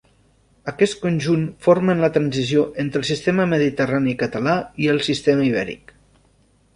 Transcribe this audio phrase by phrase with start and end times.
[0.69, 5.95] Aquests conjunts formen la transició entre el Sistema Mediterrani Català i el Sistema Ibèric.